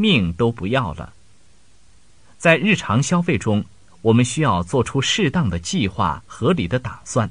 [0.00, 1.12] 命都不要了。
[2.38, 3.62] 在日常消费中，
[4.00, 7.30] 我们需要做出适当的计划、合理的打算，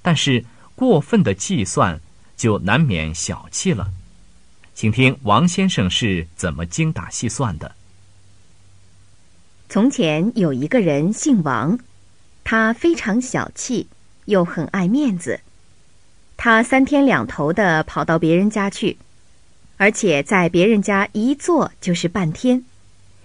[0.00, 0.42] 但是
[0.74, 2.00] 过分的计算
[2.34, 3.90] 就难免小气了。
[4.74, 7.74] 请听王先生是怎么精打细算的。
[9.68, 11.78] 从前有一个人姓王，
[12.42, 13.86] 他非常小气，
[14.24, 15.40] 又很爱面子。
[16.38, 18.96] 他三天两头的跑到别人家去，
[19.78, 22.62] 而且在别人家一坐就是半天，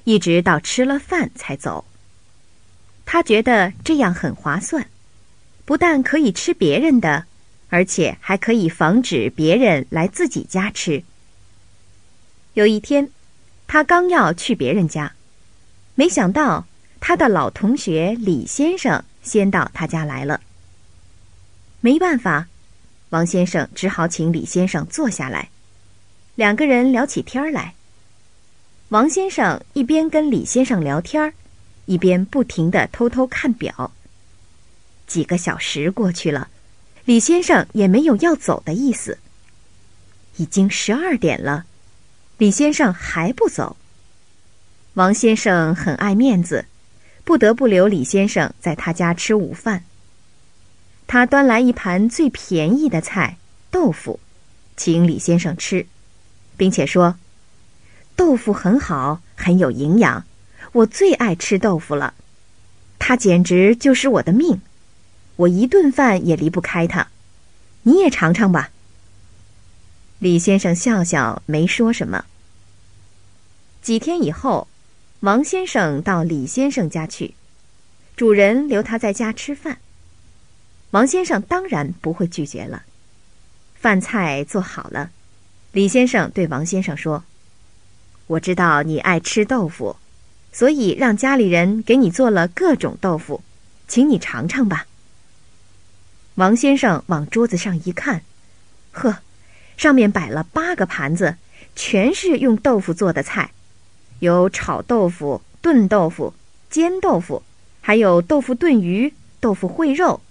[0.06, 1.84] 一直到吃了饭才走。
[3.06, 4.88] 他觉得这样很划算，
[5.66, 7.26] 不但可以吃别人的，
[7.70, 11.04] 而且还可以防止别人来自己家吃。
[12.54, 13.10] 有一天，
[13.68, 15.14] 他刚要去别人家。
[15.96, 16.66] 没想到，
[17.00, 20.40] 他的老同学李先生先到他家来了。
[21.82, 22.48] 没办法，
[23.10, 25.50] 王先生只好请李先生坐下来，
[26.36, 27.76] 两个人聊起天来。
[28.90, 31.34] 王先生一边跟李先生聊天
[31.86, 33.92] 一边不停的偷偷看表。
[35.06, 36.50] 几个小时过去了，
[37.06, 39.20] 李先生也没有要走的意思。
[40.38, 41.66] 已经十二点了，
[42.40, 43.78] 李先生还不走。
[44.96, 46.66] 王先生很爱面子，
[47.24, 49.84] 不得不留李先生在他家吃午饭。
[51.06, 53.38] 他端来一盘最便宜的菜——
[53.70, 54.20] 豆腐，
[54.76, 55.86] 请李先生吃，
[56.58, 57.18] 并且说
[58.16, 60.26] ：“豆腐很好，很有营养，
[60.72, 62.14] 我最爱吃豆腐了。
[63.00, 64.62] 它简直就是我的命，
[65.36, 67.08] 我一顿饭也离不开它。
[67.84, 68.72] 你也尝尝吧。”
[70.20, 72.26] 李先生笑笑，没说什么。
[73.82, 74.68] 几天以后。
[75.24, 77.34] 王先生到李先生家去，
[78.18, 79.78] 主人留他在家吃饭。
[80.92, 82.84] 王先生当然不会拒绝了。
[83.74, 85.12] 饭菜做好了，
[85.74, 87.24] 李先生对王先生说
[88.28, 89.96] ：“我知道你爱吃豆腐，
[90.52, 93.42] 所以让家里人给你做了各种豆腐，
[93.88, 94.86] 请你尝尝吧。”
[96.36, 98.22] 王先生往桌子上一看，
[98.92, 99.18] 呵，
[99.76, 101.38] 上面摆了八个盘子，
[101.76, 103.50] 全是用豆腐做的菜。
[104.20, 106.36] 有炒豆腐、炖豆腐、
[106.70, 107.42] 煎豆腐，
[107.82, 110.22] 还有豆腐炖鱼、豆腐烩肉，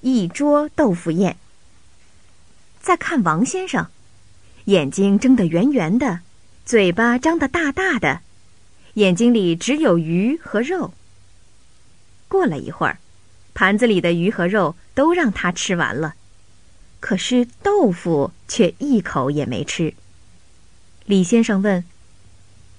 [0.00, 1.36] 一桌豆腐宴。
[2.80, 3.88] 再看王先生，
[4.66, 6.20] 眼睛睁得圆圆的，
[6.64, 8.20] 嘴巴张得大大的，
[8.94, 10.92] 眼睛里只有鱼和肉。
[12.28, 12.98] 过了一会儿，
[13.54, 16.14] 盘子里的鱼和肉都让他吃完了，
[17.00, 19.94] 可是豆腐却一口也没吃。
[21.06, 21.84] 李先生问。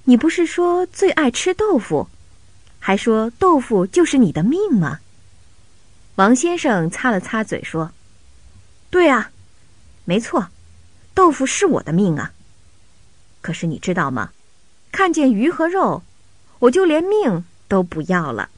[0.09, 2.07] 你不是说最爱吃豆腐，
[2.79, 5.01] 还说豆腐就是你的命吗？
[6.15, 7.91] 王先生擦了擦嘴说
[8.89, 9.31] ：“对啊，
[10.05, 10.47] 没错，
[11.17, 12.31] 豆腐是我的命啊。
[13.41, 14.33] 可是你知道吗？
[14.91, 16.03] 看见鱼和肉，
[16.59, 18.51] 我就连命都不要了。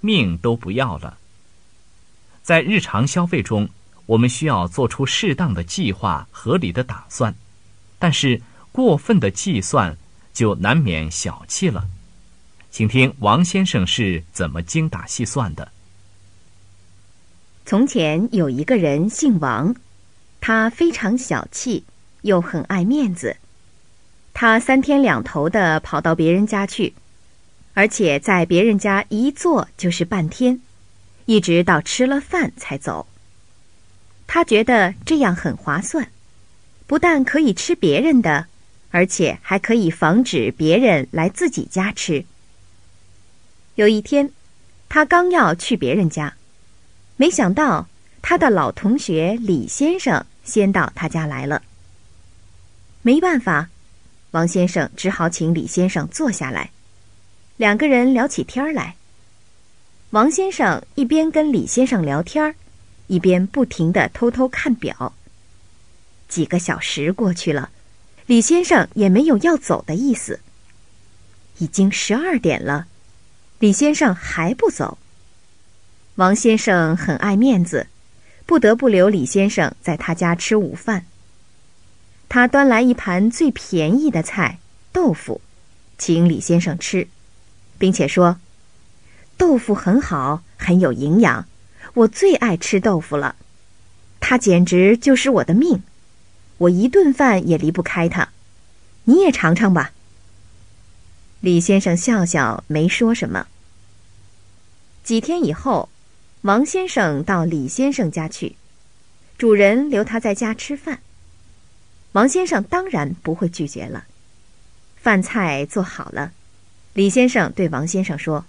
[0.00, 1.16] 命都不要了。
[2.42, 3.68] 在日常消费中，
[4.06, 7.32] 我们需要做出适当的计划、合理的打算。”
[8.00, 8.42] 但是
[8.72, 9.96] 过分的计算
[10.32, 11.86] 就难免小气了，
[12.72, 15.70] 请听王先生是怎么精打细算的。
[17.70, 19.76] 从前有一个人姓王，
[20.40, 21.84] 他非常小气，
[22.22, 23.36] 又很爱面子。
[24.34, 26.94] 他三天两头的跑到别人家去，
[27.74, 30.60] 而且在别人家一坐就是半天，
[31.26, 33.06] 一直到吃了饭才走。
[34.26, 36.08] 他觉得这样很划算。
[36.88, 38.46] 不但可以吃别人的，
[38.90, 42.24] 而且还可以防止别人来自己家吃。
[43.76, 44.28] 有一天，
[44.88, 46.34] 他刚要去别人家，
[47.20, 47.86] 没想到
[48.22, 51.60] 他的老同学李先生先到他家来了。
[53.02, 53.68] 没办法，
[54.30, 56.70] 王先生只好请李先生坐下来，
[57.58, 58.96] 两个人聊起天来。
[60.12, 62.54] 王先生一边跟李先生聊天
[63.08, 65.12] 一边不停的偷偷看表。
[66.26, 67.68] 几个小时过去了，
[68.24, 70.40] 李先生也没有要走的意思。
[71.58, 72.86] 已经十二点了，
[73.58, 74.96] 李先生还不走。
[76.20, 77.86] 王先生很爱面子，
[78.44, 81.06] 不得不留李先生在他家吃午饭。
[82.28, 84.58] 他端来一盘最便宜的菜——
[84.92, 85.40] 豆腐，
[85.96, 87.08] 请李先生吃，
[87.78, 88.36] 并且说
[89.38, 91.46] ：“豆腐很好，很有营养，
[91.94, 93.34] 我最爱吃豆腐了，
[94.20, 95.82] 它简直就是我的命。”
[96.58, 98.28] 我一顿饭也离不开它，
[99.04, 99.92] 你也尝尝吧。
[101.40, 103.46] 李先生笑笑，没说什么。
[105.02, 105.88] 几天以后，
[106.42, 108.56] 王先生到李先生家去，
[109.36, 111.00] 主人留他在家吃饭。
[112.12, 114.04] 王先生当然不会拒绝了。
[114.96, 116.32] 饭菜做好了，
[116.94, 118.46] 李先生对王先生说：“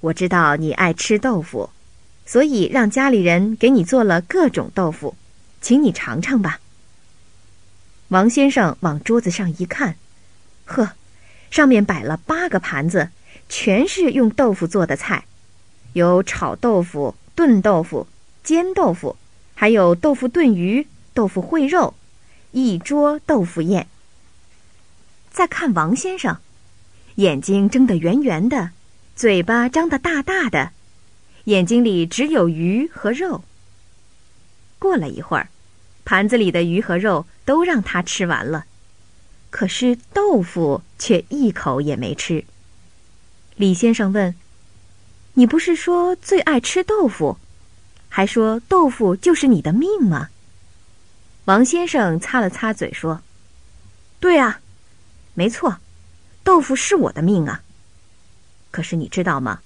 [0.00, 1.70] 我知道你爱吃豆腐，
[2.26, 5.16] 所以让家里人给你做了各种豆腐，
[5.62, 6.60] 请你尝尝吧。”
[8.08, 9.96] 王先生往桌子上一看，
[10.66, 10.90] 呵，
[11.50, 13.08] 上面摆了八个盘子，
[13.48, 15.24] 全是用豆腐做的菜，
[15.94, 18.06] 有炒豆腐、炖豆腐、
[18.42, 19.16] 煎豆腐，
[19.54, 21.94] 还有豆腐炖鱼、豆腐烩肉。
[22.52, 23.86] 一桌豆腐宴。
[25.30, 26.36] 再看王先生，
[27.14, 28.72] 眼睛睁得圆圆的，
[29.16, 30.72] 嘴巴张得大大的，
[31.44, 33.42] 眼睛里只有鱼和肉。
[34.78, 35.48] 过了一会儿，
[36.04, 38.66] 盘子里的鱼和肉都让他吃完了，
[39.48, 42.44] 可是豆腐却一口也没吃。
[43.56, 44.34] 李先生问
[45.34, 47.38] ：“你不是说最爱吃豆腐，
[48.08, 50.28] 还说豆腐就是你的命吗？”
[51.46, 53.22] 王先生擦了擦嘴说
[54.20, 54.60] ：“对啊，
[55.34, 55.78] 没错，
[56.44, 57.62] 豆腐是我的命啊。
[58.70, 59.60] 可是你知道吗？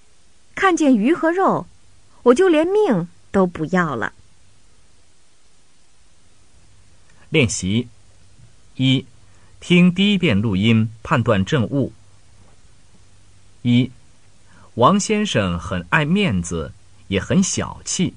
[0.54, 1.66] 看见鱼和肉，
[2.22, 4.14] 我就连命都不要了。”
[7.28, 7.88] 练习
[8.76, 9.04] 一，
[9.60, 11.92] 听第一遍录音，判断正误。
[13.62, 13.90] 一，
[14.76, 16.74] 王先生很爱面子，
[17.08, 18.12] 也很小气。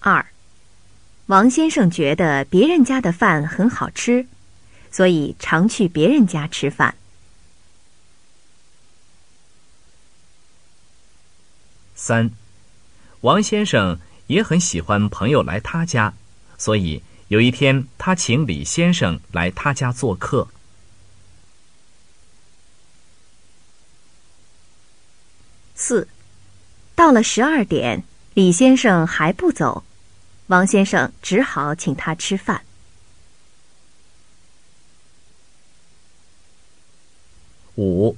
[0.00, 0.26] 二，
[1.26, 4.26] 王先生觉得别人家的饭很好吃，
[4.90, 6.96] 所以常去别人家吃饭。
[11.94, 12.32] 三，
[13.20, 16.12] 王先生也很喜欢朋友来他家，
[16.58, 20.48] 所以有一天他请李先生来他家做客。
[25.74, 26.08] 四，
[26.94, 28.04] 到了十二点，
[28.34, 29.84] 李先生还不走。
[30.48, 32.62] 王先生只好请他吃饭。
[37.76, 38.16] 五，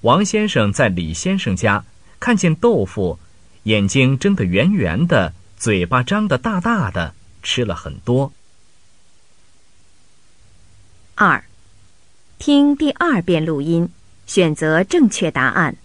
[0.00, 1.84] 王先生在李先生家
[2.18, 3.18] 看见豆腐，
[3.64, 8.32] 眼睛睁得圆圆的，嘴巴张得大大的，吃了很多。
[11.16, 11.44] 二，
[12.38, 13.90] 听第二遍录音，
[14.26, 15.76] 选择正确答案。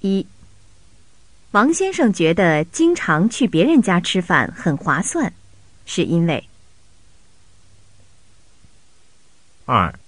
[0.00, 0.26] 一。
[1.52, 5.32] 王先生觉得经常去别人家吃饭很划算，
[5.84, 6.48] 是因为
[9.64, 9.98] 二，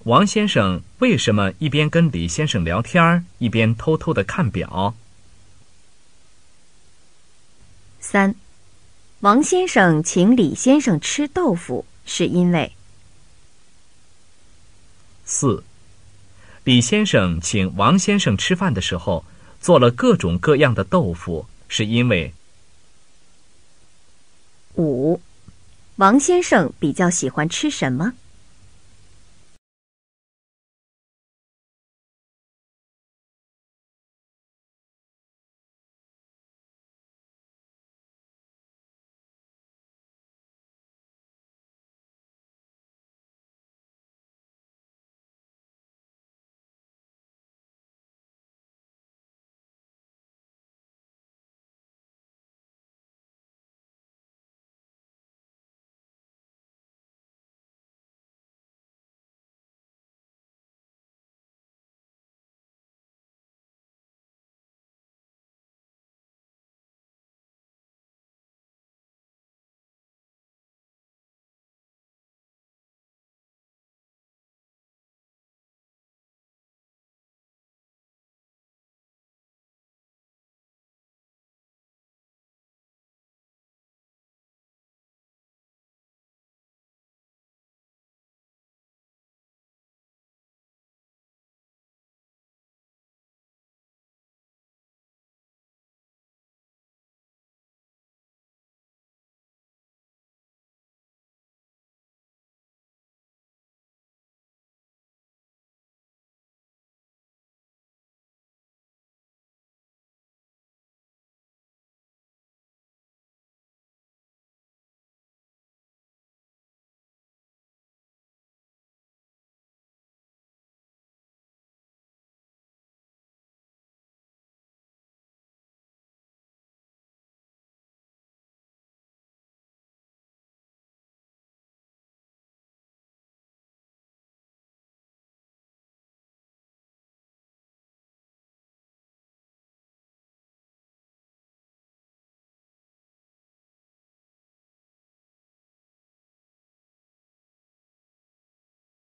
[0.00, 4.94] 王先生为什么一边跟李先生聊天一边偷偷的看表？
[8.00, 8.34] 三，
[9.20, 12.72] 王先生请李先生吃豆腐，是因为
[15.24, 15.64] 四，
[16.64, 19.24] 李先生请王先生吃饭的时候。
[19.64, 22.34] 做了各种各样的豆腐，是因为
[24.74, 25.18] 五，
[25.96, 28.12] 王先生比较喜欢吃什么？